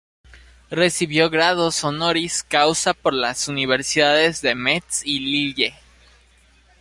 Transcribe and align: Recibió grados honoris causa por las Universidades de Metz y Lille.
Recibió 0.71 1.29
grados 1.29 1.83
honoris 1.83 2.41
causa 2.41 2.95
por 2.95 3.13
las 3.13 3.47
Universidades 3.47 4.41
de 4.41 4.55
Metz 4.55 5.05
y 5.05 5.19
Lille. 5.19 5.75